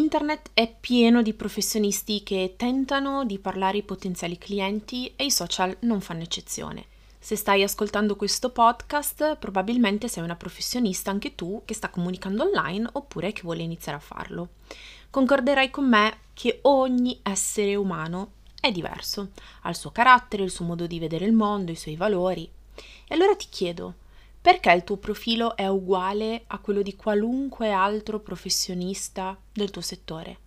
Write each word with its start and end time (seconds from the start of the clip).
Internet 0.00 0.52
è 0.54 0.74
pieno 0.80 1.20
di 1.20 1.34
professionisti 1.34 2.22
che 2.22 2.54
tentano 2.56 3.26
di 3.26 3.38
parlare 3.38 3.76
ai 3.76 3.82
potenziali 3.82 4.38
clienti 4.38 5.12
e 5.14 5.26
i 5.26 5.30
social 5.30 5.76
non 5.80 6.00
fanno 6.00 6.22
eccezione. 6.22 6.86
Se 7.18 7.36
stai 7.36 7.62
ascoltando 7.62 8.16
questo 8.16 8.48
podcast, 8.48 9.36
probabilmente 9.36 10.08
sei 10.08 10.22
una 10.22 10.36
professionista 10.36 11.10
anche 11.10 11.34
tu 11.34 11.60
che 11.66 11.74
sta 11.74 11.90
comunicando 11.90 12.44
online 12.44 12.88
oppure 12.92 13.32
che 13.32 13.42
vuole 13.42 13.62
iniziare 13.62 13.98
a 13.98 14.00
farlo. 14.00 14.48
Concorderai 15.10 15.68
con 15.68 15.86
me 15.86 16.20
che 16.32 16.60
ogni 16.62 17.20
essere 17.22 17.74
umano 17.74 18.30
è 18.58 18.72
diverso, 18.72 19.32
ha 19.60 19.68
il 19.68 19.76
suo 19.76 19.90
carattere, 19.90 20.44
il 20.44 20.50
suo 20.50 20.64
modo 20.64 20.86
di 20.86 20.98
vedere 20.98 21.26
il 21.26 21.34
mondo, 21.34 21.72
i 21.72 21.76
suoi 21.76 21.96
valori. 21.96 22.50
E 23.06 23.14
allora 23.14 23.36
ti 23.36 23.48
chiedo, 23.50 23.96
perché 24.42 24.72
il 24.72 24.84
tuo 24.84 24.96
profilo 24.96 25.54
è 25.54 25.66
uguale 25.66 26.44
a 26.46 26.58
quello 26.60 26.80
di 26.80 26.96
qualunque 26.96 27.72
altro 27.72 28.20
professionista 28.20 29.38
del 29.52 29.70
tuo 29.70 29.82
settore? 29.82 30.38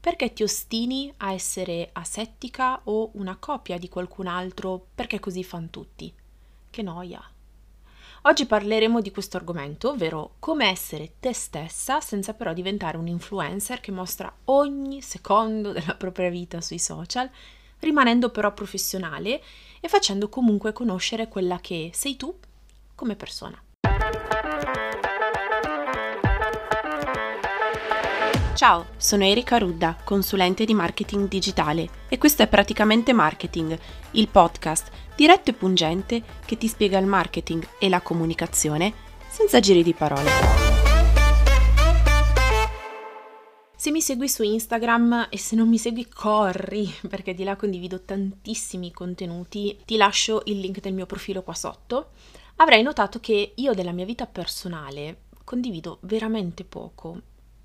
Perché 0.00 0.32
ti 0.32 0.42
ostini 0.42 1.12
a 1.18 1.32
essere 1.32 1.90
asettica 1.92 2.80
o 2.84 3.10
una 3.14 3.36
copia 3.36 3.78
di 3.78 3.88
qualcun 3.88 4.26
altro 4.26 4.86
perché 4.94 5.20
così 5.20 5.44
fanno 5.44 5.68
tutti? 5.70 6.12
Che 6.70 6.82
noia! 6.82 7.22
Oggi 8.22 8.46
parleremo 8.46 9.00
di 9.00 9.12
questo 9.12 9.36
argomento, 9.36 9.90
ovvero 9.90 10.34
come 10.40 10.68
essere 10.68 11.12
te 11.20 11.32
stessa 11.32 12.00
senza 12.00 12.34
però 12.34 12.52
diventare 12.52 12.96
un 12.96 13.06
influencer 13.06 13.78
che 13.78 13.92
mostra 13.92 14.32
ogni 14.46 15.00
secondo 15.02 15.70
della 15.70 15.94
propria 15.94 16.30
vita 16.30 16.60
sui 16.60 16.80
social, 16.80 17.30
rimanendo 17.78 18.30
però 18.30 18.52
professionale 18.52 19.40
e 19.78 19.86
facendo 19.86 20.28
comunque 20.28 20.72
conoscere 20.72 21.28
quella 21.28 21.60
che 21.60 21.90
sei 21.94 22.16
tu 22.16 22.36
come 22.96 23.14
persona. 23.14 23.62
Ciao, 28.54 28.86
sono 28.96 29.22
Erika 29.22 29.58
Rudda, 29.58 29.98
consulente 30.02 30.64
di 30.64 30.72
marketing 30.72 31.28
digitale 31.28 31.88
e 32.08 32.16
questo 32.16 32.42
è 32.42 32.48
Praticamente 32.48 33.12
Marketing, 33.12 33.78
il 34.12 34.28
podcast 34.28 34.90
diretto 35.14 35.50
e 35.50 35.52
pungente 35.52 36.22
che 36.44 36.56
ti 36.56 36.66
spiega 36.66 36.98
il 36.98 37.06
marketing 37.06 37.68
e 37.78 37.90
la 37.90 38.00
comunicazione 38.00 38.92
senza 39.28 39.60
giri 39.60 39.82
di 39.82 39.92
parole. 39.92 40.30
Se 43.76 43.90
mi 43.90 44.00
segui 44.00 44.28
su 44.28 44.42
Instagram 44.42 45.28
e 45.30 45.38
se 45.38 45.54
non 45.54 45.68
mi 45.68 45.76
segui 45.76 46.08
corri 46.08 46.90
perché 47.08 47.34
di 47.34 47.44
là 47.44 47.56
condivido 47.56 48.00
tantissimi 48.00 48.90
contenuti, 48.90 49.78
ti 49.84 49.98
lascio 49.98 50.42
il 50.46 50.60
link 50.60 50.80
del 50.80 50.94
mio 50.94 51.04
profilo 51.04 51.42
qua 51.42 51.54
sotto 51.54 52.12
avrei 52.56 52.82
notato 52.82 53.20
che 53.20 53.52
io 53.54 53.74
della 53.74 53.92
mia 53.92 54.04
vita 54.04 54.26
personale 54.26 55.22
condivido 55.44 55.98
veramente 56.02 56.64
poco. 56.64 57.20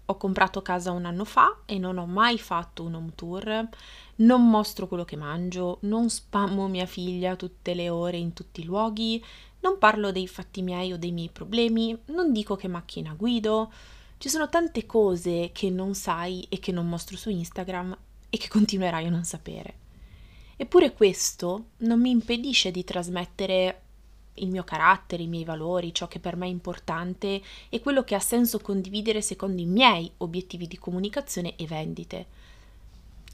Ho 0.06 0.18
comprato 0.18 0.62
casa 0.62 0.92
un 0.92 1.06
anno 1.06 1.24
fa 1.24 1.62
e 1.66 1.78
non 1.78 1.98
ho 1.98 2.06
mai 2.06 2.38
fatto 2.38 2.84
un 2.84 2.96
home 2.96 3.12
tour, 3.16 3.70
non 4.18 4.50
mostro 4.50 4.88
quello 4.88 5.06
che 5.06 5.16
mangio, 5.16 5.78
non 5.82 6.10
spammo 6.10 6.68
mia 6.68 6.86
figlia 6.86 7.36
tutte 7.36 7.74
le 7.74 7.90
ore 7.90 8.18
in 8.18 8.34
tutti 8.34 8.62
i 8.62 8.66
luoghi, 8.66 9.24
non 9.62 9.78
parlo 9.78 10.12
dei 10.12 10.28
fatti 10.28 10.62
miei 10.62 10.92
o 10.92 10.98
dei 10.98 11.12
miei 11.12 11.30
problemi, 11.30 11.98
non 12.08 12.34
dico 12.34 12.56
che 12.56 12.68
macchina 12.68 13.14
guido. 13.14 13.72
Ci 14.18 14.30
sono 14.30 14.50
tante 14.50 14.86
cose 14.86 15.52
che 15.54 15.70
non 15.70 15.96
sai 15.96 16.46
e 16.50 16.60
che 16.60 16.72
non 16.72 16.88
mostro 16.88 17.16
su 17.16 17.30
Instagram 17.30 17.98
e 18.30 18.38
che 18.38 18.50
continuerai 18.50 19.06
a 19.06 19.10
non 19.10 19.24
sapere. 19.24 19.76
Eppure 20.58 20.94
questo 20.94 21.70
non 21.78 22.00
mi 22.00 22.12
impedisce 22.12 22.70
di 22.70 22.84
trasmettere 22.84 23.82
il 24.42 24.50
mio 24.50 24.64
carattere, 24.64 25.24
i 25.24 25.28
miei 25.28 25.44
valori, 25.44 25.94
ciò 25.94 26.08
che 26.08 26.20
per 26.20 26.36
me 26.36 26.46
è 26.46 26.50
importante 26.50 27.42
e 27.70 27.80
quello 27.80 28.04
che 28.04 28.16
ha 28.16 28.20
senso 28.20 28.60
condividere 28.60 29.22
secondo 29.22 29.62
i 29.62 29.66
miei 29.66 30.12
obiettivi 30.18 30.68
di 30.68 30.78
comunicazione 30.78 31.56
e 31.56 31.66
vendite. 31.66 32.26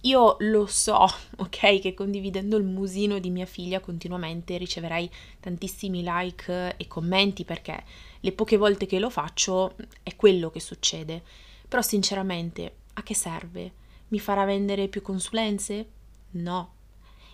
Io 0.02 0.38
lo 0.40 0.68
so, 0.68 1.06
ok, 1.38 1.80
che 1.80 1.94
condividendo 1.94 2.56
il 2.58 2.64
musino 2.64 3.20
di 3.20 3.30
mia 3.30 3.46
figlia 3.46 3.80
continuamente 3.80 4.58
riceverai 4.58 5.10
tantissimi 5.40 6.04
like 6.04 6.76
e 6.78 6.88
commenti 6.88 7.44
perché 7.44 7.84
le 8.20 8.32
poche 8.32 8.58
volte 8.58 8.86
che 8.86 9.00
lo 9.00 9.10
faccio 9.10 9.76
è 10.04 10.16
quello 10.16 10.50
che 10.50 10.60
succede. 10.60 11.24
Però 11.68 11.82
sinceramente, 11.82 12.76
a 12.94 13.04
che 13.04 13.14
serve? 13.14 13.86
Mi 14.10 14.20
farà 14.20 14.46
vendere 14.46 14.88
più 14.88 15.02
consulenze? 15.02 15.86
No, 16.32 16.72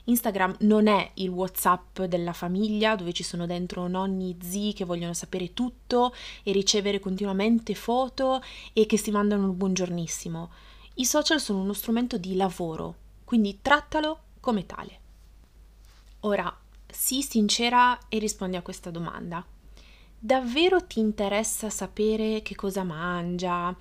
Instagram 0.05 0.55
non 0.59 0.87
è 0.87 1.11
il 1.15 1.29
WhatsApp 1.29 2.01
della 2.01 2.33
famiglia 2.33 2.95
dove 2.95 3.13
ci 3.13 3.23
sono 3.23 3.45
dentro 3.45 3.87
nonni, 3.87 4.37
zii 4.41 4.73
che 4.73 4.83
vogliono 4.83 5.13
sapere 5.13 5.53
tutto 5.53 6.13
e 6.43 6.51
ricevere 6.51 6.99
continuamente 6.99 7.73
foto 7.73 8.41
e 8.73 8.85
che 8.85 8.97
si 8.97 9.11
mandano 9.11 9.45
un 9.45 9.57
buongiornissimo. 9.57 10.51
I 10.95 11.05
social 11.05 11.39
sono 11.39 11.61
uno 11.61 11.73
strumento 11.73 12.17
di 12.17 12.35
lavoro, 12.35 12.95
quindi 13.23 13.59
trattalo 13.61 14.19
come 14.39 14.65
tale. 14.65 14.99
Ora, 16.21 16.55
sii 16.85 17.21
sincera 17.21 17.97
e 18.09 18.19
rispondi 18.19 18.57
a 18.57 18.61
questa 18.61 18.89
domanda. 18.91 19.45
Davvero 20.25 20.85
ti 20.87 21.01
interessa 21.01 21.69
sapere 21.69 22.41
che 22.43 22.55
cosa 22.55 22.83
mangia, 22.83 23.75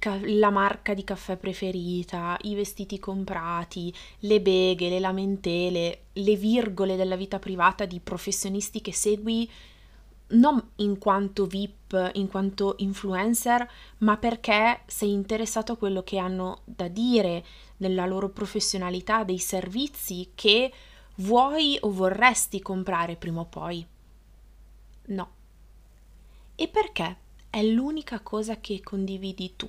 ca- 0.00 0.18
la 0.24 0.50
marca 0.50 0.92
di 0.92 1.04
caffè 1.04 1.36
preferita, 1.36 2.36
i 2.42 2.56
vestiti 2.56 2.98
comprati, 2.98 3.94
le 4.20 4.40
beghe, 4.40 4.88
le 4.88 4.98
lamentele, 4.98 6.06
le 6.14 6.34
virgole 6.34 6.96
della 6.96 7.14
vita 7.14 7.38
privata 7.38 7.84
di 7.84 8.00
professionisti 8.00 8.80
che 8.80 8.92
segui 8.92 9.48
non 10.30 10.60
in 10.78 10.98
quanto 10.98 11.46
VIP, 11.46 12.10
in 12.14 12.26
quanto 12.26 12.74
influencer, 12.78 13.64
ma 13.98 14.16
perché 14.16 14.80
sei 14.86 15.12
interessato 15.12 15.70
a 15.70 15.76
quello 15.76 16.02
che 16.02 16.18
hanno 16.18 16.62
da 16.64 16.88
dire 16.88 17.44
nella 17.76 18.04
loro 18.04 18.30
professionalità, 18.30 19.22
dei 19.22 19.38
servizi 19.38 20.32
che 20.34 20.72
vuoi 21.18 21.78
o 21.82 21.92
vorresti 21.92 22.60
comprare 22.60 23.14
prima 23.14 23.42
o 23.42 23.44
poi? 23.44 23.86
No 25.06 25.42
e 26.56 26.68
perché 26.68 27.16
è 27.50 27.62
l'unica 27.62 28.20
cosa 28.20 28.60
che 28.60 28.80
condividi 28.82 29.54
tu. 29.56 29.68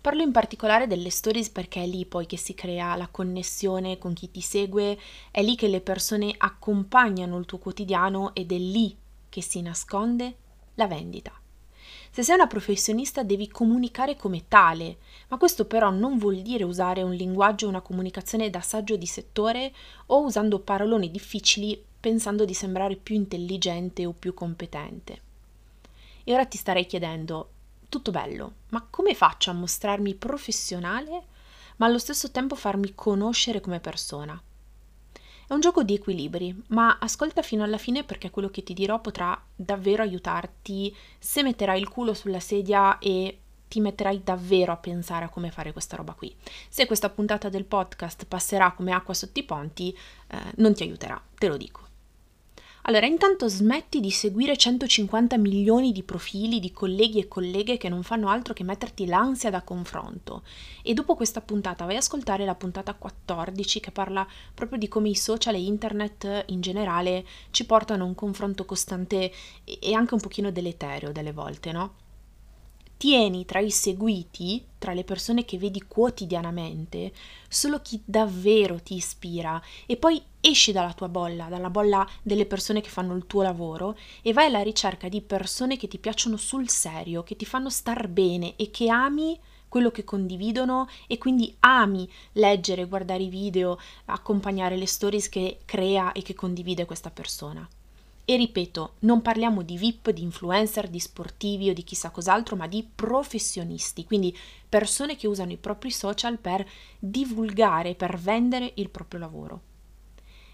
Parlo 0.00 0.22
in 0.22 0.32
particolare 0.32 0.86
delle 0.86 1.10
stories 1.10 1.50
perché 1.50 1.82
è 1.82 1.86
lì 1.86 2.04
poi 2.04 2.26
che 2.26 2.36
si 2.36 2.54
crea 2.54 2.94
la 2.94 3.08
connessione 3.08 3.98
con 3.98 4.12
chi 4.12 4.30
ti 4.30 4.40
segue, 4.40 4.98
è 5.30 5.42
lì 5.42 5.54
che 5.56 5.68
le 5.68 5.80
persone 5.80 6.34
accompagnano 6.36 7.38
il 7.38 7.46
tuo 7.46 7.58
quotidiano 7.58 8.34
ed 8.34 8.52
è 8.52 8.58
lì 8.58 8.96
che 9.28 9.42
si 9.42 9.62
nasconde 9.62 10.36
la 10.74 10.86
vendita. 10.86 11.32
Se 12.10 12.22
sei 12.22 12.36
una 12.36 12.46
professionista 12.46 13.22
devi 13.22 13.48
comunicare 13.48 14.14
come 14.16 14.44
tale, 14.46 14.98
ma 15.28 15.36
questo 15.36 15.64
però 15.64 15.90
non 15.90 16.16
vuol 16.16 16.42
dire 16.42 16.64
usare 16.64 17.02
un 17.02 17.12
linguaggio 17.12 17.66
una 17.66 17.80
comunicazione 17.80 18.50
da 18.50 18.60
saggio 18.60 18.96
di 18.96 19.06
settore 19.06 19.72
o 20.06 20.22
usando 20.22 20.60
paroloni 20.60 21.10
difficili 21.10 21.82
pensando 21.98 22.44
di 22.44 22.54
sembrare 22.54 22.96
più 22.96 23.14
intelligente 23.14 24.06
o 24.06 24.12
più 24.12 24.32
competente. 24.32 25.22
E 26.24 26.32
ora 26.32 26.46
ti 26.46 26.56
starei 26.56 26.86
chiedendo, 26.86 27.50
tutto 27.88 28.10
bello, 28.10 28.54
ma 28.70 28.86
come 28.88 29.14
faccio 29.14 29.50
a 29.50 29.54
mostrarmi 29.54 30.14
professionale, 30.14 31.24
ma 31.76 31.86
allo 31.86 31.98
stesso 31.98 32.30
tempo 32.30 32.54
farmi 32.54 32.94
conoscere 32.94 33.60
come 33.60 33.78
persona? 33.78 34.40
È 35.46 35.52
un 35.52 35.60
gioco 35.60 35.82
di 35.82 35.94
equilibri, 35.94 36.64
ma 36.68 36.96
ascolta 36.98 37.42
fino 37.42 37.62
alla 37.62 37.76
fine 37.76 38.02
perché 38.02 38.30
quello 38.30 38.48
che 38.48 38.62
ti 38.62 38.72
dirò 38.72 39.00
potrà 39.00 39.38
davvero 39.54 40.02
aiutarti 40.02 40.96
se 41.18 41.42
metterai 41.42 41.78
il 41.78 41.88
culo 41.88 42.14
sulla 42.14 42.40
sedia 42.40 42.98
e 42.98 43.40
ti 43.68 43.80
metterai 43.80 44.22
davvero 44.24 44.72
a 44.72 44.76
pensare 44.76 45.26
a 45.26 45.28
come 45.28 45.50
fare 45.50 45.72
questa 45.72 45.96
roba 45.96 46.14
qui. 46.14 46.34
Se 46.68 46.86
questa 46.86 47.10
puntata 47.10 47.50
del 47.50 47.64
podcast 47.64 48.24
passerà 48.24 48.72
come 48.72 48.92
acqua 48.92 49.12
sotto 49.12 49.38
i 49.38 49.44
ponti, 49.44 49.94
eh, 50.28 50.38
non 50.56 50.72
ti 50.72 50.82
aiuterà, 50.84 51.20
te 51.36 51.48
lo 51.48 51.58
dico. 51.58 51.82
Allora, 52.86 53.06
intanto 53.06 53.48
smetti 53.48 53.98
di 53.98 54.10
seguire 54.10 54.58
150 54.58 55.38
milioni 55.38 55.90
di 55.90 56.02
profili 56.02 56.60
di 56.60 56.70
colleghi 56.70 57.18
e 57.18 57.28
colleghe 57.28 57.78
che 57.78 57.88
non 57.88 58.02
fanno 58.02 58.28
altro 58.28 58.52
che 58.52 58.62
metterti 58.62 59.06
l'ansia 59.06 59.48
da 59.48 59.62
confronto. 59.62 60.42
E 60.82 60.92
dopo 60.92 61.14
questa 61.14 61.40
puntata 61.40 61.86
vai 61.86 61.94
ad 61.94 62.02
ascoltare 62.02 62.44
la 62.44 62.54
puntata 62.54 62.92
14 62.92 63.80
che 63.80 63.90
parla 63.90 64.26
proprio 64.52 64.78
di 64.78 64.88
come 64.88 65.08
i 65.08 65.14
social 65.14 65.54
e 65.54 65.62
internet 65.62 66.44
in 66.48 66.60
generale 66.60 67.24
ci 67.52 67.64
portano 67.64 68.04
a 68.04 68.06
un 68.06 68.14
confronto 68.14 68.66
costante 68.66 69.32
e 69.64 69.94
anche 69.94 70.12
un 70.12 70.20
pochino 70.20 70.50
deleterio 70.50 71.10
delle 71.10 71.32
volte, 71.32 71.72
no? 71.72 72.03
Tieni 72.96 73.44
tra 73.44 73.60
i 73.60 73.70
seguiti, 73.70 74.64
tra 74.78 74.92
le 74.92 75.04
persone 75.04 75.44
che 75.44 75.58
vedi 75.58 75.82
quotidianamente, 75.86 77.12
solo 77.48 77.80
chi 77.80 78.00
davvero 78.04 78.80
ti 78.82 78.94
ispira 78.94 79.60
e 79.86 79.96
poi 79.96 80.22
esci 80.40 80.72
dalla 80.72 80.92
tua 80.92 81.08
bolla, 81.08 81.46
dalla 81.46 81.70
bolla 81.70 82.08
delle 82.22 82.46
persone 82.46 82.80
che 82.80 82.90
fanno 82.90 83.14
il 83.14 83.26
tuo 83.26 83.42
lavoro 83.42 83.96
e 84.22 84.32
vai 84.32 84.46
alla 84.46 84.62
ricerca 84.62 85.08
di 85.08 85.22
persone 85.22 85.76
che 85.76 85.88
ti 85.88 85.98
piacciono 85.98 86.36
sul 86.36 86.68
serio, 86.68 87.22
che 87.22 87.36
ti 87.36 87.44
fanno 87.44 87.70
star 87.70 88.08
bene 88.08 88.56
e 88.56 88.70
che 88.70 88.88
ami 88.90 89.38
quello 89.68 89.90
che 89.90 90.04
condividono 90.04 90.86
e 91.08 91.18
quindi 91.18 91.52
ami 91.60 92.08
leggere, 92.32 92.86
guardare 92.86 93.24
i 93.24 93.28
video, 93.28 93.76
accompagnare 94.04 94.76
le 94.76 94.86
stories 94.86 95.28
che 95.28 95.58
crea 95.64 96.12
e 96.12 96.22
che 96.22 96.34
condivide 96.34 96.84
questa 96.84 97.10
persona. 97.10 97.68
E 98.26 98.36
ripeto, 98.36 98.94
non 99.00 99.20
parliamo 99.20 99.60
di 99.60 99.76
VIP, 99.76 100.10
di 100.10 100.22
influencer, 100.22 100.88
di 100.88 100.98
sportivi 100.98 101.68
o 101.68 101.74
di 101.74 101.84
chissà 101.84 102.10
cos'altro, 102.10 102.56
ma 102.56 102.66
di 102.66 102.88
professionisti, 102.94 104.04
quindi 104.04 104.34
persone 104.66 105.14
che 105.16 105.26
usano 105.26 105.52
i 105.52 105.58
propri 105.58 105.90
social 105.90 106.38
per 106.38 106.66
divulgare, 106.98 107.94
per 107.94 108.18
vendere 108.18 108.72
il 108.76 108.88
proprio 108.88 109.20
lavoro. 109.20 109.60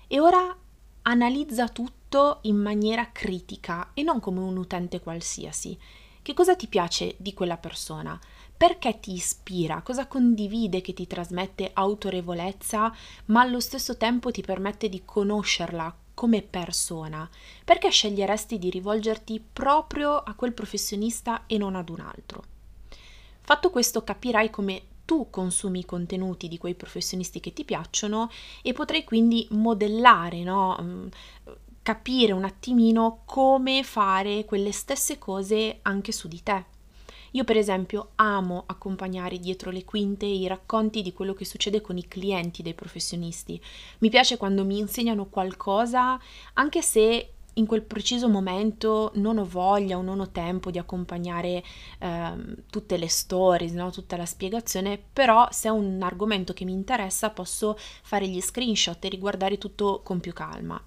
E 0.08 0.18
ora 0.18 0.56
analizza 1.02 1.68
tutto 1.68 2.38
in 2.42 2.56
maniera 2.56 3.12
critica 3.12 3.90
e 3.94 4.02
non 4.02 4.18
come 4.18 4.40
un 4.40 4.56
utente 4.56 5.00
qualsiasi. 5.00 5.78
Che 6.22 6.34
cosa 6.34 6.56
ti 6.56 6.66
piace 6.66 7.14
di 7.18 7.32
quella 7.32 7.56
persona? 7.56 8.18
Perché 8.56 8.98
ti 8.98 9.12
ispira? 9.12 9.80
Cosa 9.82 10.08
condivide 10.08 10.80
che 10.80 10.92
ti 10.92 11.06
trasmette 11.06 11.70
autorevolezza, 11.72 12.92
ma 13.26 13.42
allo 13.42 13.60
stesso 13.60 13.96
tempo 13.96 14.32
ti 14.32 14.42
permette 14.42 14.88
di 14.88 15.02
conoscerla 15.04 15.96
come 16.20 16.42
persona, 16.42 17.26
perché 17.64 17.88
sceglieresti 17.88 18.58
di 18.58 18.68
rivolgerti 18.68 19.42
proprio 19.50 20.18
a 20.18 20.34
quel 20.34 20.52
professionista 20.52 21.44
e 21.46 21.56
non 21.56 21.76
ad 21.76 21.88
un 21.88 22.00
altro? 22.00 22.44
Fatto 23.40 23.70
questo 23.70 24.04
capirai 24.04 24.50
come 24.50 24.82
tu 25.06 25.28
consumi 25.30 25.78
i 25.78 25.86
contenuti 25.86 26.46
di 26.46 26.58
quei 26.58 26.74
professionisti 26.74 27.40
che 27.40 27.54
ti 27.54 27.64
piacciono 27.64 28.28
e 28.60 28.74
potrai 28.74 29.02
quindi 29.02 29.48
modellare, 29.52 30.42
no? 30.42 30.76
Mm, 30.78 31.06
capire 31.80 32.32
un 32.32 32.44
attimino 32.44 33.22
come 33.24 33.82
fare 33.82 34.44
quelle 34.44 34.72
stesse 34.72 35.16
cose 35.16 35.78
anche 35.80 36.12
su 36.12 36.28
di 36.28 36.42
te. 36.42 36.79
Io 37.32 37.44
per 37.44 37.56
esempio 37.56 38.10
amo 38.16 38.64
accompagnare 38.66 39.38
dietro 39.38 39.70
le 39.70 39.84
quinte 39.84 40.26
i 40.26 40.46
racconti 40.46 41.02
di 41.02 41.12
quello 41.12 41.34
che 41.34 41.44
succede 41.44 41.80
con 41.80 41.96
i 41.96 42.08
clienti 42.08 42.62
dei 42.62 42.74
professionisti. 42.74 43.60
Mi 43.98 44.10
piace 44.10 44.36
quando 44.36 44.64
mi 44.64 44.78
insegnano 44.78 45.26
qualcosa, 45.26 46.18
anche 46.54 46.82
se 46.82 47.30
in 47.54 47.66
quel 47.66 47.82
preciso 47.82 48.28
momento 48.28 49.10
non 49.14 49.38
ho 49.38 49.44
voglia 49.44 49.96
o 49.98 50.02
non 50.02 50.20
ho 50.20 50.30
tempo 50.30 50.70
di 50.70 50.78
accompagnare 50.78 51.62
eh, 51.98 52.32
tutte 52.70 52.96
le 52.96 53.08
stories, 53.08 53.72
no? 53.72 53.90
tutta 53.90 54.16
la 54.16 54.26
spiegazione, 54.26 55.00
però 55.12 55.48
se 55.50 55.68
è 55.68 55.70
un 55.70 56.00
argomento 56.02 56.52
che 56.52 56.64
mi 56.64 56.72
interessa 56.72 57.30
posso 57.30 57.76
fare 58.02 58.28
gli 58.28 58.40
screenshot 58.40 59.04
e 59.04 59.08
riguardare 59.08 59.58
tutto 59.58 60.00
con 60.02 60.20
più 60.20 60.32
calma. 60.32 60.80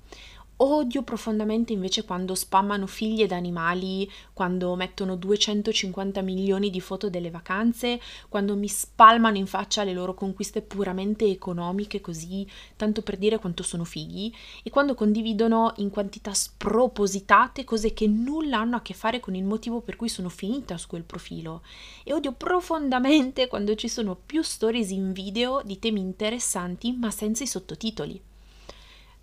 Odio 0.57 1.01
profondamente 1.01 1.73
invece 1.73 2.05
quando 2.05 2.35
spammano 2.35 2.85
figli 2.85 3.23
ed 3.23 3.31
animali, 3.31 4.09
quando 4.33 4.75
mettono 4.75 5.15
250 5.15 6.21
milioni 6.21 6.69
di 6.69 6.79
foto 6.79 7.09
delle 7.09 7.31
vacanze, 7.31 7.99
quando 8.29 8.55
mi 8.55 8.67
spalmano 8.67 9.37
in 9.37 9.47
faccia 9.47 9.83
le 9.83 9.93
loro 9.93 10.13
conquiste 10.13 10.61
puramente 10.61 11.25
economiche, 11.25 12.01
così 12.01 12.47
tanto 12.75 13.01
per 13.01 13.17
dire 13.17 13.39
quanto 13.39 13.63
sono 13.63 13.83
fighi, 13.83 14.33
e 14.61 14.69
quando 14.69 14.93
condividono 14.93 15.73
in 15.77 15.89
quantità 15.89 16.33
spropositate 16.33 17.63
cose 17.63 17.93
che 17.93 18.07
nulla 18.07 18.59
hanno 18.59 18.75
a 18.75 18.81
che 18.81 18.93
fare 18.93 19.19
con 19.19 19.33
il 19.33 19.43
motivo 19.43 19.81
per 19.81 19.95
cui 19.95 20.07
sono 20.07 20.29
finita 20.29 20.77
su 20.77 20.87
quel 20.87 21.03
profilo. 21.03 21.63
E 22.03 22.13
odio 22.13 22.31
profondamente 22.31 23.47
quando 23.47 23.73
ci 23.73 23.89
sono 23.89 24.15
più 24.15 24.43
stories 24.43 24.91
in 24.91 25.13
video 25.13 25.61
di 25.65 25.79
temi 25.79 25.99
interessanti 25.99 26.93
ma 26.93 27.09
senza 27.09 27.43
i 27.43 27.47
sottotitoli. 27.47 28.21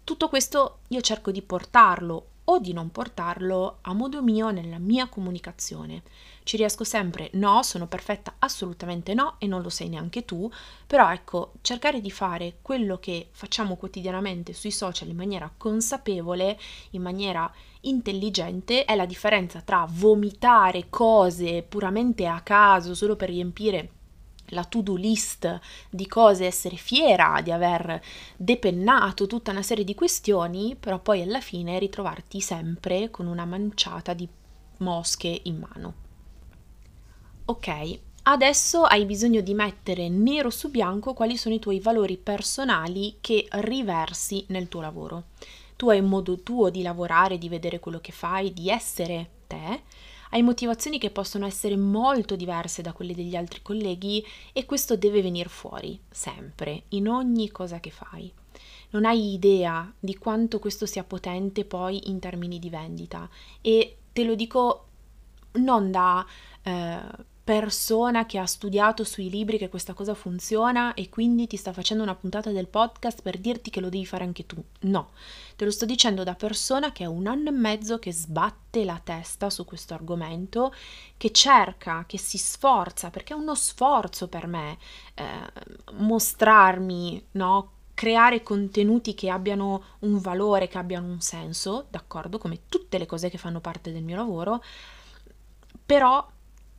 Tutto 0.04 0.28
questo 0.28 0.80
io 0.88 1.00
cerco 1.00 1.30
di 1.30 1.42
portarlo 1.42 2.26
o 2.44 2.58
di 2.58 2.72
non 2.72 2.90
portarlo 2.90 3.78
a 3.82 3.92
modo 3.92 4.22
mio 4.22 4.50
nella 4.50 4.78
mia 4.78 5.08
comunicazione. 5.08 6.02
Ci 6.42 6.56
riesco 6.56 6.82
sempre, 6.82 7.30
no, 7.34 7.62
sono 7.62 7.86
perfetta, 7.86 8.34
assolutamente 8.40 9.14
no, 9.14 9.36
e 9.38 9.46
non 9.46 9.62
lo 9.62 9.68
sei 9.68 9.88
neanche 9.88 10.24
tu, 10.24 10.50
però 10.84 11.12
ecco, 11.12 11.52
cercare 11.60 12.00
di 12.00 12.10
fare 12.10 12.56
quello 12.60 12.98
che 12.98 13.28
facciamo 13.30 13.76
quotidianamente 13.76 14.52
sui 14.52 14.72
social 14.72 15.08
in 15.08 15.16
maniera 15.16 15.52
consapevole, 15.56 16.58
in 16.90 17.02
maniera 17.02 17.50
intelligente, 17.82 18.84
è 18.84 18.96
la 18.96 19.06
differenza 19.06 19.60
tra 19.60 19.86
vomitare 19.88 20.86
cose 20.90 21.62
puramente 21.62 22.26
a 22.26 22.40
caso 22.40 22.94
solo 22.94 23.14
per 23.14 23.28
riempire 23.28 23.92
la 24.50 24.64
to-do 24.64 24.94
list 24.94 25.58
di 25.88 26.06
cose, 26.06 26.46
essere 26.46 26.76
fiera 26.76 27.40
di 27.42 27.50
aver 27.50 28.00
depennato 28.36 29.26
tutta 29.26 29.50
una 29.50 29.62
serie 29.62 29.84
di 29.84 29.94
questioni, 29.94 30.76
però 30.78 30.98
poi 30.98 31.22
alla 31.22 31.40
fine 31.40 31.78
ritrovarti 31.78 32.40
sempre 32.40 33.10
con 33.10 33.26
una 33.26 33.44
manciata 33.44 34.14
di 34.14 34.28
mosche 34.78 35.40
in 35.44 35.58
mano. 35.58 35.94
Ok, 37.46 37.98
adesso 38.22 38.84
hai 38.84 39.04
bisogno 39.04 39.40
di 39.40 39.54
mettere 39.54 40.08
nero 40.08 40.50
su 40.50 40.70
bianco 40.70 41.14
quali 41.14 41.36
sono 41.36 41.54
i 41.54 41.58
tuoi 41.58 41.80
valori 41.80 42.16
personali 42.16 43.16
che 43.20 43.46
riversi 43.50 44.44
nel 44.48 44.68
tuo 44.68 44.80
lavoro. 44.80 45.24
Tu 45.76 45.88
hai 45.88 45.98
un 45.98 46.08
modo 46.08 46.40
tuo 46.40 46.70
di 46.70 46.82
lavorare, 46.82 47.38
di 47.38 47.48
vedere 47.48 47.80
quello 47.80 48.00
che 48.00 48.12
fai, 48.12 48.52
di 48.52 48.68
essere 48.68 49.30
te 49.46 49.82
hai 50.30 50.42
motivazioni 50.42 50.98
che 50.98 51.10
possono 51.10 51.46
essere 51.46 51.76
molto 51.76 52.36
diverse 52.36 52.82
da 52.82 52.92
quelle 52.92 53.14
degli 53.14 53.36
altri 53.36 53.62
colleghi 53.62 54.24
e 54.52 54.64
questo 54.64 54.96
deve 54.96 55.22
venire 55.22 55.48
fuori, 55.48 55.98
sempre, 56.10 56.84
in 56.90 57.08
ogni 57.08 57.50
cosa 57.50 57.80
che 57.80 57.90
fai. 57.90 58.32
Non 58.90 59.04
hai 59.04 59.32
idea 59.32 59.92
di 59.98 60.16
quanto 60.16 60.58
questo 60.58 60.86
sia 60.86 61.04
potente 61.04 61.64
poi 61.64 62.10
in 62.10 62.18
termini 62.18 62.58
di 62.58 62.70
vendita 62.70 63.28
e 63.60 63.98
te 64.12 64.24
lo 64.24 64.34
dico 64.34 64.86
non 65.52 65.90
da 65.90 66.24
eh, 66.62 67.00
persona 67.50 68.26
che 68.26 68.38
ha 68.38 68.46
studiato 68.46 69.02
sui 69.02 69.28
libri 69.28 69.58
che 69.58 69.68
questa 69.68 69.92
cosa 69.92 70.14
funziona 70.14 70.94
e 70.94 71.08
quindi 71.08 71.48
ti 71.48 71.56
sta 71.56 71.72
facendo 71.72 72.04
una 72.04 72.14
puntata 72.14 72.52
del 72.52 72.68
podcast 72.68 73.22
per 73.22 73.38
dirti 73.38 73.70
che 73.70 73.80
lo 73.80 73.88
devi 73.88 74.06
fare 74.06 74.22
anche 74.22 74.46
tu. 74.46 74.62
No, 74.82 75.10
te 75.56 75.64
lo 75.64 75.72
sto 75.72 75.84
dicendo 75.84 76.22
da 76.22 76.36
persona 76.36 76.92
che 76.92 77.02
è 77.02 77.08
un 77.08 77.26
anno 77.26 77.48
e 77.48 77.52
mezzo 77.52 77.98
che 77.98 78.12
sbatte 78.12 78.84
la 78.84 79.00
testa 79.02 79.50
su 79.50 79.64
questo 79.64 79.94
argomento, 79.94 80.72
che 81.16 81.32
cerca, 81.32 82.04
che 82.06 82.18
si 82.18 82.38
sforza, 82.38 83.10
perché 83.10 83.32
è 83.32 83.36
uno 83.36 83.56
sforzo 83.56 84.28
per 84.28 84.46
me 84.46 84.78
eh, 85.14 85.24
mostrarmi, 85.94 87.26
no? 87.32 87.72
creare 87.94 88.44
contenuti 88.44 89.14
che 89.14 89.28
abbiano 89.28 89.82
un 90.00 90.20
valore, 90.20 90.68
che 90.68 90.78
abbiano 90.78 91.08
un 91.08 91.20
senso, 91.20 91.86
d'accordo, 91.90 92.38
come 92.38 92.60
tutte 92.68 92.96
le 92.96 93.06
cose 93.06 93.28
che 93.28 93.38
fanno 93.38 93.58
parte 93.58 93.90
del 93.92 94.04
mio 94.04 94.14
lavoro, 94.14 94.62
però 95.84 96.24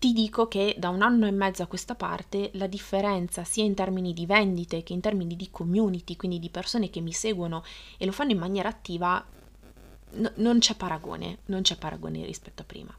ti 0.01 0.13
dico 0.13 0.47
che 0.47 0.73
da 0.79 0.89
un 0.89 1.03
anno 1.03 1.27
e 1.27 1.31
mezzo 1.31 1.61
a 1.61 1.67
questa 1.67 1.93
parte 1.93 2.49
la 2.53 2.65
differenza 2.65 3.43
sia 3.43 3.63
in 3.63 3.75
termini 3.75 4.13
di 4.13 4.25
vendite 4.25 4.81
che 4.81 4.93
in 4.93 4.99
termini 4.99 5.35
di 5.35 5.51
community, 5.51 6.15
quindi 6.15 6.39
di 6.39 6.49
persone 6.49 6.89
che 6.89 7.01
mi 7.01 7.11
seguono 7.11 7.63
e 7.99 8.07
lo 8.07 8.11
fanno 8.11 8.31
in 8.31 8.39
maniera 8.39 8.67
attiva, 8.67 9.23
no, 10.13 10.31
non 10.37 10.57
c'è 10.57 10.73
paragone, 10.73 11.41
non 11.45 11.61
c'è 11.61 11.77
paragone 11.77 12.25
rispetto 12.25 12.63
a 12.63 12.65
prima. 12.65 12.97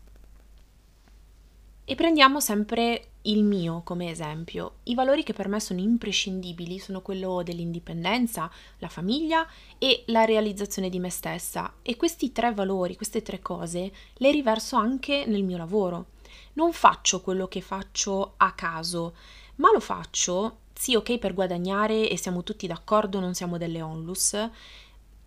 E 1.85 1.95
prendiamo 1.97 2.39
sempre 2.39 3.09
il 3.23 3.43
mio 3.43 3.81
come 3.83 4.09
esempio. 4.09 4.75
I 4.85 4.95
valori 4.95 5.25
che 5.25 5.33
per 5.33 5.49
me 5.49 5.59
sono 5.59 5.81
imprescindibili 5.81 6.79
sono 6.79 7.03
quello 7.03 7.43
dell'indipendenza, 7.43 8.49
la 8.79 8.89
famiglia 8.89 9.45
e 9.77 10.05
la 10.07 10.25
realizzazione 10.25 10.89
di 10.89 11.01
me 11.01 11.11
stessa. 11.11 11.79
E 11.83 11.97
questi 11.97 12.31
tre 12.31 12.55
valori, 12.55 12.95
queste 12.95 13.23
tre 13.23 13.41
cose, 13.41 13.91
le 14.15 14.31
riverso 14.31 14.77
anche 14.77 15.25
nel 15.27 15.43
mio 15.43 15.57
lavoro 15.57 16.07
non 16.55 16.73
faccio 16.73 17.21
quello 17.21 17.49
che 17.49 17.61
faccio 17.61 18.35
a 18.37 18.53
caso, 18.53 19.15
ma 19.57 19.71
lo 19.73 19.81
faccio, 19.81 20.59
sì, 20.75 20.95
ok, 20.95 21.19
per 21.19 21.35
guadagnare 21.35 22.09
e 22.09 22.17
siamo 22.17 22.43
tutti 22.43 22.67
d'accordo, 22.67 23.21
non 23.21 23.35
siamo 23.35 23.59
delle 23.59 23.83
onlus. 23.83 24.35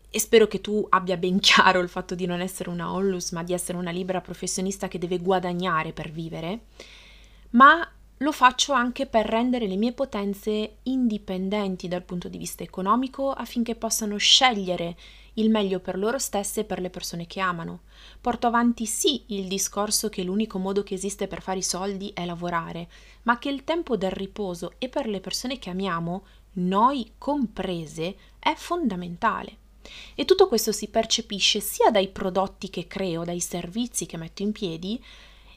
E 0.09 0.19
spero 0.19 0.47
che 0.47 0.61
tu 0.61 0.85
abbia 0.89 1.17
ben 1.17 1.39
chiaro 1.41 1.79
il 1.79 1.89
fatto 1.89 2.15
di 2.15 2.25
non 2.25 2.41
essere 2.41 2.69
una 2.69 2.91
onlus, 2.91 3.31
ma 3.31 3.43
di 3.43 3.53
essere 3.53 3.77
una 3.77 3.91
libera 3.91 4.21
professionista 4.21 4.87
che 4.87 4.97
deve 4.97 5.19
guadagnare 5.19 5.93
per 5.93 6.11
vivere. 6.11 6.65
Ma 7.51 7.89
lo 8.19 8.31
faccio 8.31 8.71
anche 8.71 9.07
per 9.07 9.25
rendere 9.25 9.67
le 9.67 9.75
mie 9.75 9.91
potenze 9.91 10.77
indipendenti 10.83 11.87
dal 11.87 12.03
punto 12.03 12.29
di 12.29 12.37
vista 12.37 12.63
economico 12.63 13.31
affinché 13.31 13.75
possano 13.75 14.15
scegliere 14.17 14.95
il 15.33 15.49
meglio 15.49 15.79
per 15.79 15.97
loro 15.97 16.17
stesse 16.17 16.61
e 16.61 16.63
per 16.63 16.79
le 16.79 16.89
persone 16.89 17.27
che 17.27 17.41
amano. 17.41 17.81
Porto 18.21 18.47
avanti 18.47 18.85
sì 18.85 19.23
il 19.27 19.47
discorso 19.47 20.07
che 20.07 20.23
l'unico 20.23 20.59
modo 20.59 20.83
che 20.83 20.93
esiste 20.93 21.27
per 21.27 21.41
fare 21.41 21.59
i 21.59 21.63
soldi 21.63 22.11
è 22.13 22.25
lavorare, 22.25 22.87
ma 23.23 23.37
che 23.37 23.49
il 23.49 23.65
tempo 23.65 23.97
del 23.97 24.11
riposo 24.11 24.75
e 24.77 24.87
per 24.87 25.07
le 25.07 25.19
persone 25.19 25.59
che 25.59 25.69
amiamo, 25.69 26.25
noi 26.53 27.13
comprese, 27.17 28.15
è 28.39 28.53
fondamentale. 28.55 29.57
E 30.15 30.25
tutto 30.25 30.47
questo 30.47 30.71
si 30.71 30.87
percepisce 30.87 31.59
sia 31.59 31.91
dai 31.91 32.07
prodotti 32.07 32.69
che 32.69 32.87
creo, 32.87 33.23
dai 33.23 33.39
servizi 33.39 34.05
che 34.05 34.17
metto 34.17 34.41
in 34.41 34.51
piedi, 34.51 35.03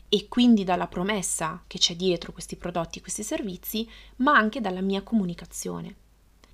e 0.09 0.27
quindi 0.29 0.65
dalla 0.65 0.87
promessa 0.87 1.63
che 1.67 1.79
c'è 1.79 1.95
dietro 1.95 2.33
questi 2.33 2.57
prodotti, 2.57 3.01
questi 3.01 3.23
servizi, 3.23 3.89
ma 4.17 4.37
anche 4.37 4.61
dalla 4.61 4.81
mia 4.81 5.03
comunicazione. 5.03 5.95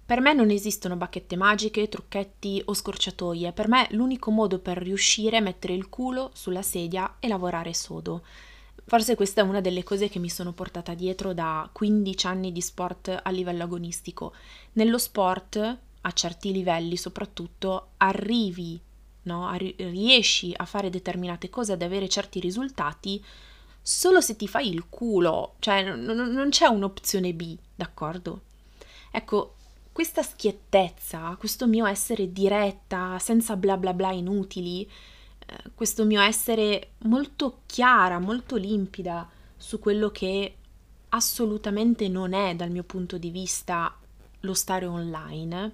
Per 0.06 0.20
me 0.20 0.34
non 0.34 0.50
esistono 0.50 0.96
bacchette 0.96 1.34
magiche, 1.34 1.88
trucchetti 1.88 2.60
o 2.66 2.74
scorciatoie, 2.74 3.52
per 3.52 3.68
me 3.68 3.86
l'unico 3.92 4.30
modo 4.30 4.58
per 4.58 4.76
riuscire 4.76 5.38
è 5.38 5.40
mettere 5.40 5.72
il 5.72 5.88
culo 5.88 6.30
sulla 6.34 6.60
sedia 6.60 7.16
e 7.20 7.28
lavorare 7.28 7.72
sodo. 7.72 8.22
Forse 8.86 9.14
questa 9.14 9.40
è 9.40 9.44
una 9.44 9.62
delle 9.62 9.82
cose 9.82 10.10
che 10.10 10.18
mi 10.18 10.28
sono 10.28 10.52
portata 10.52 10.92
dietro 10.92 11.32
da 11.32 11.66
15 11.72 12.26
anni 12.26 12.52
di 12.52 12.60
sport 12.60 13.18
a 13.22 13.30
livello 13.30 13.62
agonistico. 13.62 14.34
Nello 14.72 14.98
sport, 14.98 15.78
a 16.02 16.12
certi 16.12 16.52
livelli 16.52 16.98
soprattutto, 16.98 17.92
arrivi 17.96 18.78
no? 19.24 19.50
riesci 19.56 20.52
a 20.56 20.64
fare 20.64 20.90
determinate 20.90 21.50
cose, 21.50 21.72
ad 21.72 21.82
avere 21.82 22.08
certi 22.08 22.40
risultati, 22.40 23.22
solo 23.80 24.20
se 24.20 24.36
ti 24.36 24.48
fai 24.48 24.68
il 24.68 24.88
culo, 24.88 25.56
cioè 25.58 25.82
n- 25.82 26.04
non 26.04 26.48
c'è 26.50 26.66
un'opzione 26.66 27.32
B, 27.34 27.56
d'accordo? 27.74 28.42
Ecco, 29.10 29.54
questa 29.92 30.22
schiettezza, 30.22 31.36
questo 31.38 31.66
mio 31.66 31.86
essere 31.86 32.32
diretta, 32.32 33.18
senza 33.20 33.56
bla 33.56 33.76
bla 33.76 33.92
bla 33.94 34.10
inutili, 34.10 34.82
eh, 35.46 35.56
questo 35.74 36.04
mio 36.04 36.20
essere 36.20 36.92
molto 37.02 37.60
chiara, 37.66 38.18
molto 38.18 38.56
limpida 38.56 39.28
su 39.56 39.78
quello 39.78 40.10
che 40.10 40.56
assolutamente 41.10 42.08
non 42.08 42.32
è 42.32 42.56
dal 42.56 42.70
mio 42.70 42.82
punto 42.82 43.18
di 43.18 43.30
vista 43.30 43.96
lo 44.40 44.54
stare 44.54 44.86
online, 44.86 45.72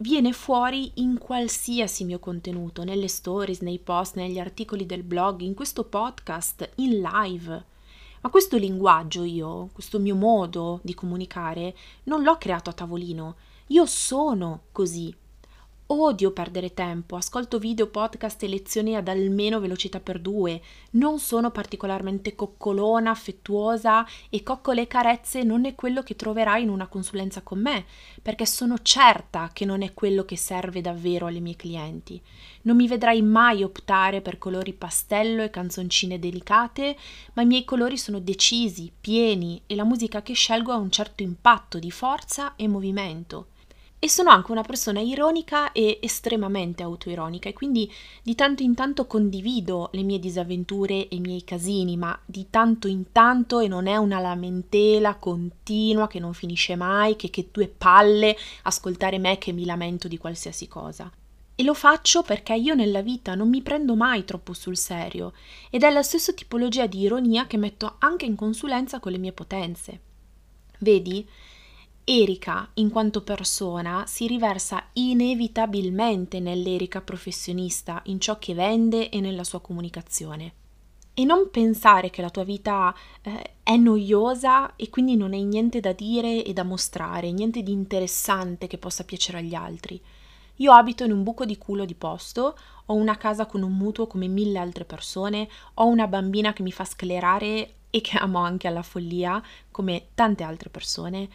viene 0.00 0.32
fuori 0.32 0.92
in 0.96 1.18
qualsiasi 1.18 2.04
mio 2.04 2.18
contenuto, 2.18 2.84
nelle 2.84 3.08
stories, 3.08 3.60
nei 3.60 3.78
post, 3.78 4.16
negli 4.16 4.38
articoli 4.38 4.86
del 4.86 5.02
blog, 5.02 5.40
in 5.40 5.54
questo 5.54 5.84
podcast, 5.84 6.68
in 6.76 7.00
live. 7.00 7.64
Ma 8.20 8.30
questo 8.30 8.56
linguaggio 8.56 9.22
io, 9.22 9.70
questo 9.72 9.98
mio 9.98 10.14
modo 10.14 10.80
di 10.82 10.94
comunicare, 10.94 11.76
non 12.04 12.22
l'ho 12.22 12.36
creato 12.36 12.70
a 12.70 12.72
tavolino. 12.72 13.36
Io 13.68 13.86
sono 13.86 14.62
così, 14.72 15.14
Odio 15.90 16.32
perdere 16.32 16.74
tempo, 16.74 17.16
ascolto 17.16 17.58
video, 17.58 17.86
podcast 17.86 18.42
e 18.42 18.48
lezioni 18.48 18.94
ad 18.94 19.08
almeno 19.08 19.58
velocità 19.58 20.00
per 20.00 20.18
due. 20.20 20.60
Non 20.90 21.18
sono 21.18 21.50
particolarmente 21.50 22.34
coccolona, 22.34 23.10
affettuosa 23.10 24.06
e 24.28 24.42
coccole 24.42 24.82
e 24.82 24.86
carezze 24.86 25.42
non 25.44 25.64
è 25.64 25.74
quello 25.74 26.02
che 26.02 26.14
troverai 26.14 26.62
in 26.62 26.68
una 26.68 26.88
consulenza 26.88 27.40
con 27.40 27.60
me, 27.60 27.86
perché 28.20 28.44
sono 28.44 28.76
certa 28.82 29.48
che 29.50 29.64
non 29.64 29.80
è 29.80 29.94
quello 29.94 30.26
che 30.26 30.36
serve 30.36 30.82
davvero 30.82 31.24
alle 31.24 31.40
mie 31.40 31.56
clienti. 31.56 32.20
Non 32.64 32.76
mi 32.76 32.86
vedrai 32.86 33.22
mai 33.22 33.62
optare 33.62 34.20
per 34.20 34.36
colori 34.36 34.74
pastello 34.74 35.42
e 35.42 35.48
canzoncine 35.48 36.18
delicate, 36.18 36.98
ma 37.32 37.40
i 37.40 37.46
miei 37.46 37.64
colori 37.64 37.96
sono 37.96 38.18
decisi, 38.18 38.92
pieni 39.00 39.62
e 39.64 39.74
la 39.74 39.84
musica 39.84 40.20
che 40.20 40.34
scelgo 40.34 40.70
ha 40.70 40.76
un 40.76 40.90
certo 40.90 41.22
impatto 41.22 41.78
di 41.78 41.90
forza 41.90 42.56
e 42.56 42.68
movimento. 42.68 43.46
E 44.00 44.08
sono 44.08 44.30
anche 44.30 44.52
una 44.52 44.62
persona 44.62 45.00
ironica 45.00 45.72
e 45.72 45.98
estremamente 46.00 46.84
autoironica 46.84 47.48
e 47.48 47.52
quindi 47.52 47.92
di 48.22 48.36
tanto 48.36 48.62
in 48.62 48.76
tanto 48.76 49.08
condivido 49.08 49.88
le 49.92 50.02
mie 50.02 50.20
disavventure 50.20 51.08
e 51.08 51.16
i 51.16 51.20
miei 51.20 51.42
casini, 51.42 51.96
ma 51.96 52.16
di 52.24 52.46
tanto 52.48 52.86
in 52.86 53.10
tanto 53.10 53.58
e 53.58 53.66
non 53.66 53.88
è 53.88 53.96
una 53.96 54.20
lamentela 54.20 55.16
continua 55.16 56.06
che 56.06 56.20
non 56.20 56.32
finisce 56.32 56.76
mai, 56.76 57.16
che 57.16 57.28
che 57.30 57.48
due 57.50 57.66
palle 57.66 58.36
ascoltare 58.62 59.18
me 59.18 59.36
che 59.36 59.50
mi 59.50 59.64
lamento 59.64 60.06
di 60.06 60.16
qualsiasi 60.16 60.68
cosa. 60.68 61.10
E 61.56 61.64
lo 61.64 61.74
faccio 61.74 62.22
perché 62.22 62.54
io 62.54 62.76
nella 62.76 63.02
vita 63.02 63.34
non 63.34 63.48
mi 63.48 63.62
prendo 63.62 63.96
mai 63.96 64.24
troppo 64.24 64.52
sul 64.52 64.76
serio 64.76 65.32
ed 65.70 65.82
è 65.82 65.90
la 65.90 66.04
stessa 66.04 66.32
tipologia 66.32 66.86
di 66.86 67.00
ironia 67.00 67.48
che 67.48 67.56
metto 67.56 67.96
anche 67.98 68.26
in 68.26 68.36
consulenza 68.36 69.00
con 69.00 69.10
le 69.10 69.18
mie 69.18 69.32
potenze. 69.32 70.00
Vedi? 70.78 71.28
Erika, 72.10 72.70
in 72.74 72.88
quanto 72.88 73.20
persona, 73.20 74.04
si 74.06 74.26
riversa 74.26 74.82
inevitabilmente 74.94 76.40
nell'Erika 76.40 77.02
professionista, 77.02 78.00
in 78.06 78.18
ciò 78.18 78.38
che 78.38 78.54
vende 78.54 79.10
e 79.10 79.20
nella 79.20 79.44
sua 79.44 79.60
comunicazione. 79.60 80.52
E 81.12 81.24
non 81.26 81.50
pensare 81.50 82.08
che 82.08 82.22
la 82.22 82.30
tua 82.30 82.44
vita 82.44 82.94
eh, 83.20 83.56
è 83.62 83.76
noiosa 83.76 84.74
e 84.76 84.88
quindi 84.88 85.16
non 85.16 85.34
hai 85.34 85.44
niente 85.44 85.80
da 85.80 85.92
dire 85.92 86.42
e 86.42 86.54
da 86.54 86.62
mostrare, 86.62 87.30
niente 87.30 87.62
di 87.62 87.72
interessante 87.72 88.68
che 88.68 88.78
possa 88.78 89.04
piacere 89.04 89.40
agli 89.40 89.54
altri. 89.54 90.00
Io 90.60 90.72
abito 90.72 91.04
in 91.04 91.12
un 91.12 91.22
buco 91.22 91.44
di 91.44 91.58
culo 91.58 91.84
di 91.84 91.94
posto, 91.94 92.56
ho 92.86 92.94
una 92.94 93.18
casa 93.18 93.44
con 93.44 93.60
un 93.60 93.76
mutuo 93.76 94.06
come 94.06 94.28
mille 94.28 94.58
altre 94.58 94.86
persone, 94.86 95.46
ho 95.74 95.84
una 95.84 96.06
bambina 96.06 96.54
che 96.54 96.62
mi 96.62 96.72
fa 96.72 96.86
sclerare 96.86 97.74
e 97.90 98.00
che 98.00 98.18
amo 98.18 98.38
anche 98.38 98.66
alla 98.66 98.82
follia, 98.82 99.42
come 99.70 100.08
tante 100.14 100.42
altre 100.42 100.68
persone, 100.68 101.28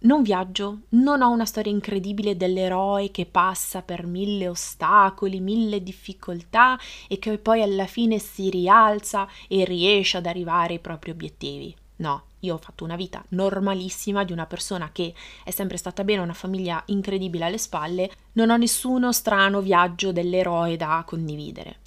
non 0.00 0.22
viaggio, 0.22 0.82
non 0.90 1.22
ho 1.22 1.30
una 1.30 1.46
storia 1.46 1.72
incredibile 1.72 2.36
dell'eroe 2.36 3.10
che 3.10 3.26
passa 3.26 3.82
per 3.82 4.06
mille 4.06 4.48
ostacoli, 4.48 5.40
mille 5.40 5.82
difficoltà 5.82 6.78
e 7.08 7.18
che 7.18 7.38
poi 7.38 7.62
alla 7.62 7.86
fine 7.86 8.18
si 8.18 8.50
rialza 8.50 9.28
e 9.48 9.64
riesce 9.64 10.18
ad 10.18 10.26
arrivare 10.26 10.74
ai 10.74 10.80
propri 10.80 11.10
obiettivi. 11.10 11.74
No, 11.96 12.24
io 12.40 12.54
ho 12.54 12.58
fatto 12.58 12.84
una 12.84 12.96
vita 12.96 13.24
normalissima 13.30 14.22
di 14.22 14.32
una 14.32 14.46
persona 14.46 14.90
che 14.92 15.14
è 15.42 15.50
sempre 15.50 15.78
stata 15.78 16.04
bene, 16.04 16.20
una 16.20 16.34
famiglia 16.34 16.82
incredibile 16.86 17.46
alle 17.46 17.58
spalle, 17.58 18.10
non 18.32 18.50
ho 18.50 18.56
nessuno 18.56 19.12
strano 19.12 19.60
viaggio 19.60 20.12
dell'eroe 20.12 20.76
da 20.76 21.02
condividere. 21.06 21.78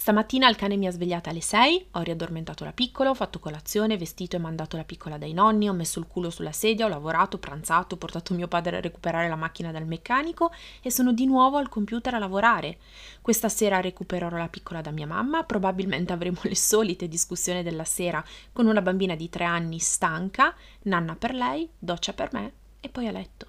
Stamattina 0.00 0.48
il 0.48 0.56
cane 0.56 0.78
mi 0.78 0.86
ha 0.86 0.90
svegliata 0.90 1.28
alle 1.28 1.42
6, 1.42 1.88
ho 1.90 2.00
riaddormentato 2.00 2.64
la 2.64 2.72
piccola, 2.72 3.10
ho 3.10 3.14
fatto 3.14 3.38
colazione, 3.38 3.98
vestito 3.98 4.34
e 4.34 4.38
mandato 4.38 4.78
la 4.78 4.84
piccola 4.84 5.18
dai 5.18 5.34
nonni, 5.34 5.68
ho 5.68 5.74
messo 5.74 5.98
il 5.98 6.06
culo 6.06 6.30
sulla 6.30 6.52
sedia, 6.52 6.86
ho 6.86 6.88
lavorato, 6.88 7.36
pranzato, 7.36 7.94
ho 7.96 7.98
portato 7.98 8.32
mio 8.32 8.48
padre 8.48 8.78
a 8.78 8.80
recuperare 8.80 9.28
la 9.28 9.36
macchina 9.36 9.70
dal 9.70 9.84
meccanico 9.84 10.52
e 10.80 10.90
sono 10.90 11.12
di 11.12 11.26
nuovo 11.26 11.58
al 11.58 11.68
computer 11.68 12.14
a 12.14 12.18
lavorare. 12.18 12.78
Questa 13.20 13.50
sera 13.50 13.82
recupererò 13.82 14.38
la 14.38 14.48
piccola 14.48 14.80
da 14.80 14.90
mia 14.90 15.06
mamma, 15.06 15.44
probabilmente 15.44 16.14
avremo 16.14 16.38
le 16.44 16.56
solite 16.56 17.06
discussioni 17.06 17.62
della 17.62 17.84
sera 17.84 18.24
con 18.54 18.66
una 18.66 18.80
bambina 18.80 19.14
di 19.14 19.28
3 19.28 19.44
anni 19.44 19.80
stanca, 19.80 20.54
nanna 20.84 21.14
per 21.14 21.34
lei, 21.34 21.68
doccia 21.78 22.14
per 22.14 22.30
me 22.32 22.52
e 22.80 22.88
poi 22.88 23.06
a 23.06 23.12
letto. 23.12 23.46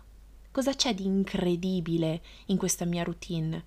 Cosa 0.52 0.74
c'è 0.74 0.94
di 0.94 1.06
incredibile 1.06 2.22
in 2.48 2.58
questa 2.58 2.84
mia 2.84 3.04
routine? 3.04 3.64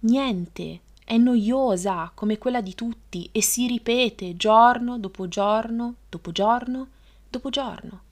Niente 0.00 0.80
è 1.08 1.16
noiosa 1.16 2.12
come 2.12 2.36
quella 2.36 2.60
di 2.60 2.74
tutti 2.74 3.30
e 3.32 3.40
si 3.40 3.66
ripete 3.66 4.36
giorno 4.36 4.98
dopo 4.98 5.26
giorno, 5.26 5.94
dopo 6.06 6.32
giorno, 6.32 6.88
dopo 7.30 7.48
giorno. 7.48 8.02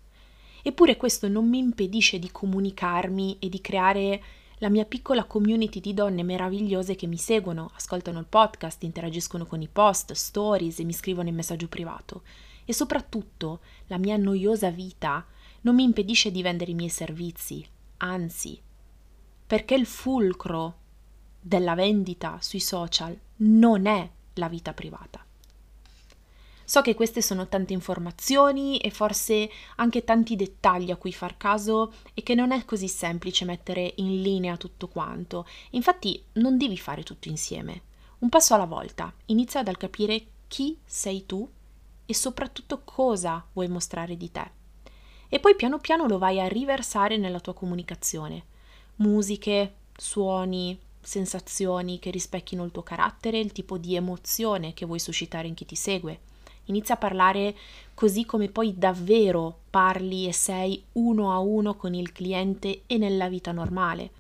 Eppure 0.63 0.97
questo 0.97 1.29
non 1.29 1.47
mi 1.47 1.59
impedisce 1.59 2.19
di 2.19 2.33
comunicarmi 2.33 3.37
e 3.39 3.51
di 3.51 3.61
creare 3.61 4.23
la 4.61 4.71
mia 4.71 4.87
piccola 4.87 5.25
community 5.25 5.79
di 5.79 5.93
donne 5.93 6.23
meravigliose 6.23 6.95
che 6.95 7.07
mi 7.07 7.19
seguono, 7.19 7.71
ascoltano 7.75 8.19
il 8.19 8.25
podcast, 8.25 8.83
interagiscono 8.85 9.45
con 9.45 9.61
i 9.61 9.69
post, 9.69 10.13
stories 10.13 10.79
e 10.79 10.85
mi 10.85 10.95
scrivono 10.95 11.29
in 11.29 11.35
messaggio 11.35 11.69
privato. 11.69 12.23
E 12.65 12.73
soprattutto 12.73 13.61
la 13.89 13.99
mia 13.99 14.17
noiosa 14.17 14.71
vita 14.71 15.23
non 15.61 15.75
mi 15.75 15.83
impedisce 15.83 16.31
di 16.31 16.41
vendere 16.41 16.71
i 16.71 16.75
miei 16.75 16.89
servizi, 16.89 17.63
anzi, 17.99 18.59
perché 19.47 19.75
il 19.75 19.85
fulcro 19.85 20.85
della 21.47 21.77
vendita 21.77 22.39
sui 22.41 22.59
social 22.59 23.17
non 23.37 23.87
è 23.87 24.11
la 24.35 24.49
vita 24.49 24.73
privata. 24.73 25.25
So 26.65 26.83
che 26.83 26.97
queste 26.97 27.23
sono 27.23 27.47
tante 27.47 27.73
informazioni 27.73 28.79
e 28.79 28.91
forse 28.91 29.49
anche 29.77 30.03
tanti 30.03 30.35
dettagli 30.35 30.91
a 30.91 30.97
cui 30.97 31.13
far 31.13 31.37
caso 31.37 31.93
e 32.15 32.25
che 32.25 32.35
non 32.35 32.51
è 32.51 32.65
così 32.65 32.89
semplice 32.89 33.45
mettere 33.45 33.93
in 33.99 34.23
linea 34.23 34.57
tutto 34.57 34.89
quanto. 34.89 35.47
Infatti 35.71 36.21
non 36.33 36.59
devi 36.59 36.77
fare 36.77 37.05
tutto 37.05 37.29
insieme. 37.29 37.83
Un 38.19 38.29
passo 38.29 38.55
alla 38.55 38.65
volta. 38.65 39.13
Inizia 39.27 39.63
dal 39.63 39.77
capire 39.77 40.27
chi 40.49 40.77
sei 40.85 41.27
tu 41.27 41.49
e 42.05 42.13
soprattutto 42.13 42.83
cosa 42.83 43.47
vuoi 43.53 43.69
mostrare 43.69 44.17
di 44.17 44.33
te. 44.33 44.51
E 45.29 45.39
poi 45.39 45.55
piano 45.55 45.79
piano 45.79 46.09
lo 46.09 46.19
vai 46.19 46.41
a 46.41 46.49
riversare 46.49 47.17
nella 47.17 47.39
tua 47.39 47.55
comunicazione. 47.55 48.45
Musiche, 48.97 49.75
suoni, 49.97 50.77
sensazioni 51.07 52.01
che 52.01 52.11
rispecchino 52.11 52.65
il 52.65 52.73
tuo 52.73 52.83
carattere, 52.83 53.39
il 53.39 53.53
tipo 53.53 53.79
di 53.79 53.95
emozione 53.95 54.75
che 54.75 54.85
vuoi 54.85 54.99
suscitare 54.99 55.47
in 55.47 55.55
chi 55.55 55.65
ti 55.65 55.77
segue. 55.77 56.21
Inizia 56.65 56.97
a 56.97 56.99
parlare 56.99 57.55
così 57.95 58.25
come 58.25 58.49
poi 58.49 58.77
davvero 58.77 59.61
parli 59.71 60.27
e 60.27 60.33
sei 60.33 60.83
uno 60.93 61.33
a 61.33 61.39
uno 61.39 61.77
con 61.77 61.95
il 61.95 62.11
cliente 62.11 62.83
e 62.87 62.99
nella 62.99 63.29
vita 63.29 63.53
normale. 63.53 64.11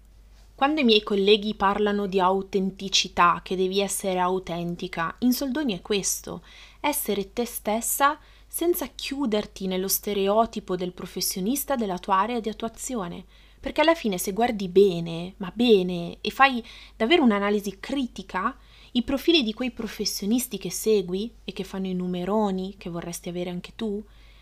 Quando 0.55 0.81
i 0.81 0.85
miei 0.85 1.03
colleghi 1.03 1.55
parlano 1.55 2.07
di 2.07 2.21
autenticità, 2.21 3.41
che 3.43 3.57
devi 3.57 3.81
essere 3.81 4.21
autentica, 4.21 5.17
in 5.19 5.33
soldoni 5.33 5.77
è 5.77 5.83
questo, 5.83 6.43
essere 6.81 7.33
te 7.33 7.45
stessa 7.45 8.19
senza 8.47 8.87
chiuderti 8.87 9.67
nello 9.67 9.89
stereotipo 9.89 10.77
del 10.77 10.93
professionista 10.93 11.75
della 11.75 11.99
tua 11.99 12.21
area 12.21 12.41
di 12.41 12.49
attuazione, 12.49 13.25
perché 13.67 13.81
alla 13.81 13.97
fine 13.97 14.17
se 14.17 14.33
guardi 14.33 14.69
bene, 14.69 15.35
ma 15.39 15.51
bene, 15.53 16.19
e 16.21 16.31
fai 16.31 16.65
davvero 16.95 17.25
un'analisi 17.25 17.81
critica, 17.81 18.57
i 18.93 19.03
profili 19.03 19.43
di 19.43 19.53
quei 19.55 19.73
professionisti 19.73 20.57
che 20.57 20.71
segui 20.71 21.35
e 21.43 21.53
che 21.53 21.65
fanno 21.65 21.89
i 21.89 21.93
numeroni 21.93 22.77
che 22.79 22.91
vorresti 22.91 23.29
avere 23.29 23.51
anche 23.51 23.73
tu, 23.75 24.01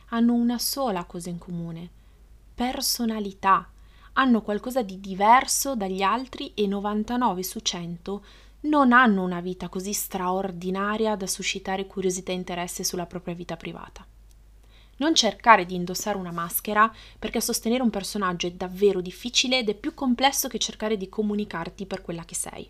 hanno 0.09 0.35
una 0.35 0.59
sola 0.59 1.05
cosa 1.05 1.31
in 1.31 1.39
comune, 1.39 1.89
personalità, 2.55 3.71
hanno 4.13 4.43
qualcosa 4.43 4.83
di 4.83 5.01
diverso 5.01 5.75
dagli 5.75 6.03
altri 6.03 6.53
e 6.53 6.67
99 6.67 7.43
su 7.43 7.61
100 7.61 8.25
non 8.65 8.93
hanno 8.93 9.23
una 9.23 9.41
vita 9.41 9.71
così 9.71 9.95
straordinaria 9.95 11.17
da 11.17 11.27
suscitare 11.27 11.87
curiosità 11.87 12.31
e 12.33 12.35
interesse 12.35 12.85
sulla 12.85 13.07
propria 13.07 13.35
vita 13.35 13.57
privata. 13.57 14.07
Non 14.97 15.15
cercare 15.15 15.67
di 15.67 15.75
indossare 15.75 16.17
una 16.17 16.31
maschera 16.31 16.93
perché 17.19 17.41
sostenere 17.41 17.83
un 17.83 17.91
personaggio 17.91 18.47
è 18.47 18.53
davvero 18.53 19.01
difficile 19.01 19.59
ed 19.59 19.69
è 19.69 19.75
più 19.75 19.95
complesso 19.95 20.49
che 20.49 20.59
cercare 20.59 20.97
di 20.97 21.09
comunicarti 21.09 21.87
per 21.87 22.03
quella 22.03 22.25
che 22.25 22.35
sei. 22.35 22.69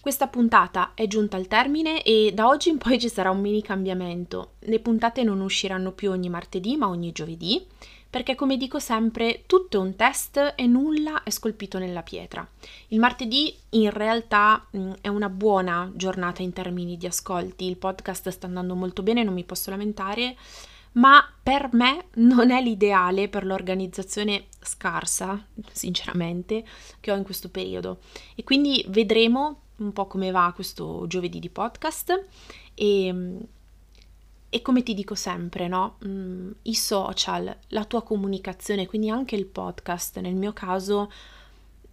Questa 0.00 0.28
puntata 0.28 0.92
è 0.94 1.06
giunta 1.06 1.36
al 1.36 1.48
termine 1.48 2.02
e 2.02 2.30
da 2.32 2.46
oggi 2.46 2.68
in 2.70 2.78
poi 2.78 2.98
ci 2.98 3.08
sarà 3.08 3.30
un 3.30 3.40
mini 3.40 3.62
cambiamento. 3.62 4.52
Le 4.60 4.78
puntate 4.78 5.22
non 5.24 5.40
usciranno 5.40 5.92
più 5.92 6.10
ogni 6.10 6.28
martedì 6.28 6.76
ma 6.76 6.88
ogni 6.88 7.12
giovedì 7.12 7.66
perché 8.10 8.34
come 8.34 8.56
dico 8.56 8.78
sempre 8.78 9.42
tutto 9.46 9.76
è 9.76 9.80
un 9.80 9.94
test 9.94 10.54
e 10.56 10.66
nulla 10.66 11.24
è 11.24 11.30
scolpito 11.30 11.78
nella 11.78 12.02
pietra. 12.02 12.46
Il 12.88 13.00
martedì 13.00 13.54
in 13.70 13.90
realtà 13.90 14.66
mm, 14.74 14.92
è 15.02 15.08
una 15.08 15.28
buona 15.28 15.90
giornata 15.94 16.42
in 16.42 16.52
termini 16.52 16.96
di 16.96 17.06
ascolti, 17.06 17.66
il 17.66 17.76
podcast 17.76 18.30
sta 18.30 18.46
andando 18.46 18.74
molto 18.74 19.02
bene, 19.02 19.24
non 19.24 19.34
mi 19.34 19.44
posso 19.44 19.68
lamentare, 19.68 20.36
ma 20.98 21.24
per 21.42 21.70
me 21.72 22.06
non 22.14 22.50
è 22.50 22.62
l'ideale 22.62 23.28
per 23.28 23.44
l'organizzazione 23.44 24.46
scarsa, 24.60 25.46
sinceramente, 25.72 26.64
che 27.00 27.10
ho 27.10 27.16
in 27.16 27.24
questo 27.24 27.48
periodo. 27.48 28.00
E 28.34 28.44
quindi 28.44 28.84
vedremo 28.88 29.62
un 29.76 29.92
po' 29.92 30.06
come 30.06 30.30
va 30.30 30.52
questo 30.54 31.06
giovedì 31.06 31.38
di 31.38 31.50
podcast 31.50 32.24
e 32.74 33.12
mm, 33.12 33.36
e 34.50 34.62
come 34.62 34.82
ti 34.82 34.94
dico 34.94 35.14
sempre, 35.14 35.68
no? 35.68 35.98
Mm, 36.06 36.50
I 36.62 36.74
social, 36.74 37.54
la 37.68 37.84
tua 37.84 38.02
comunicazione, 38.02 38.86
quindi 38.86 39.10
anche 39.10 39.36
il 39.36 39.44
podcast 39.44 40.18
nel 40.20 40.34
mio 40.34 40.54
caso, 40.54 41.12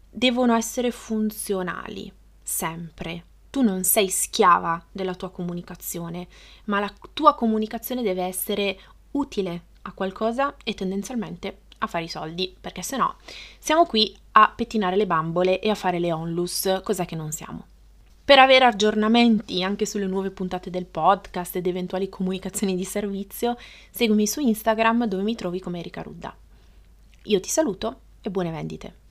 devono 0.10 0.56
essere 0.56 0.92
funzionali, 0.92 2.12
sempre. 2.42 3.26
Tu 3.50 3.62
non 3.62 3.84
sei 3.84 4.10
schiava 4.10 4.82
della 4.90 5.16
tua 5.16 5.32
comunicazione, 5.32 6.28
ma 6.66 6.80
la 6.80 6.94
tua 7.14 7.36
comunicazione 7.36 8.02
deve 8.02 8.24
essere 8.24 8.80
utile 9.16 9.62
a 9.84 9.92
qualcosa 9.92 10.56
e 10.64 10.74
tendenzialmente 10.74 11.58
a 11.80 11.88
fare 11.88 12.06
i 12.06 12.10
soldi, 12.10 12.56
perché 12.60 12.82
se 12.82 12.98
no 12.98 13.16
siamo 13.60 13.86
qui 13.86 14.16
a 14.34 14.52
pettinare 14.56 14.96
le 14.96 15.06
bambole 15.06 15.60
e 15.60 15.70
a 15.70 15.76
fare 15.76 16.00
le 16.00 16.12
onlus, 16.12 16.82
cosa 16.84 17.06
che 17.06 17.16
non 17.16 17.32
siamo. 17.32 17.66
Per 18.26 18.40
avere 18.40 18.66
aggiornamenti 18.66 19.62
anche 19.62 19.86
sulle 19.86 20.08
nuove 20.08 20.32
puntate 20.32 20.72
del 20.72 20.86
podcast 20.86 21.58
ed 21.58 21.68
eventuali 21.68 22.10
comunicazioni 22.10 22.76
di 22.76 22.84
servizio, 22.84 23.56
seguimi 23.92 24.26
su 24.26 24.40
Instagram 24.40 25.06
dove 25.06 25.22
mi 25.22 25.36
trovi 25.36 25.60
come 25.60 25.80
Erika 25.80 26.02
Rudda. 26.02 26.36
Io 27.26 27.40
ti 27.40 27.50
saluto 27.50 28.00
e 28.22 28.32
buone 28.32 28.50
vendite. 28.50 29.04